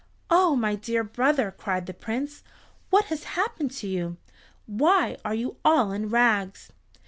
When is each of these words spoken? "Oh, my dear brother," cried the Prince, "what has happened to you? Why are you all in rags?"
"Oh, 0.31 0.55
my 0.55 0.73
dear 0.73 1.03
brother," 1.03 1.53
cried 1.55 1.85
the 1.85 1.93
Prince, 1.93 2.41
"what 2.89 3.05
has 3.13 3.23
happened 3.37 3.69
to 3.73 3.87
you? 3.87 4.17
Why 4.65 5.15
are 5.23 5.35
you 5.35 5.57
all 5.63 5.91
in 5.91 6.09
rags?" 6.09 6.71